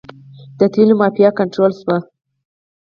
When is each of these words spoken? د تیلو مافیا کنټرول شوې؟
د 0.57 0.59
تیلو 0.73 0.93
مافیا 1.01 1.29
کنټرول 1.39 1.71
شوې؟ 1.79 1.97